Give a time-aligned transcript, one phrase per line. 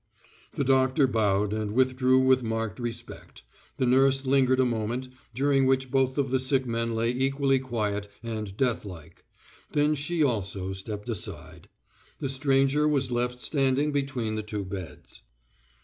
[0.53, 3.43] The doctor bowed and withdrew with marked respect;
[3.77, 8.09] the nurse lingered a moment, during which both of the sick men lay equally quiet
[8.23, 9.25] and death like;
[9.73, 11.69] then she also stepped aside.
[12.17, 15.21] The stranger was left standing between the two beds.